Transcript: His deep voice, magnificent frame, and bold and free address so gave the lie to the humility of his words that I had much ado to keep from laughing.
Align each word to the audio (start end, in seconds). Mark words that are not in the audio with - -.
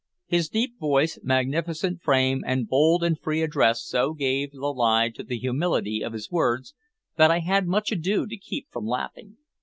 His 0.25 0.49
deep 0.49 0.79
voice, 0.79 1.19
magnificent 1.21 2.01
frame, 2.01 2.41
and 2.43 2.67
bold 2.67 3.03
and 3.03 3.19
free 3.19 3.43
address 3.43 3.83
so 3.83 4.13
gave 4.15 4.49
the 4.51 4.57
lie 4.73 5.09
to 5.09 5.21
the 5.21 5.37
humility 5.37 6.01
of 6.03 6.13
his 6.13 6.31
words 6.31 6.73
that 7.17 7.29
I 7.29 7.37
had 7.41 7.67
much 7.67 7.91
ado 7.91 8.25
to 8.25 8.35
keep 8.35 8.65
from 8.71 8.87
laughing. 8.87 9.37